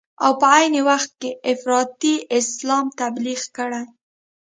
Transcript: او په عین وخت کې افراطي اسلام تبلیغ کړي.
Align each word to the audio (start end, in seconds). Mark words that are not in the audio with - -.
او 0.23 0.31
په 0.39 0.47
عین 0.55 0.73
وخت 0.89 1.11
کې 1.21 1.29
افراطي 1.51 2.15
اسلام 2.39 2.85
تبلیغ 3.01 3.41
کړي. 3.57 3.81